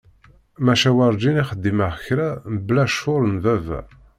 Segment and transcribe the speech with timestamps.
[0.65, 0.91] Maca!
[0.97, 2.29] Werǧin i xdimeɣ kra
[2.67, 3.79] bla ccur n baba.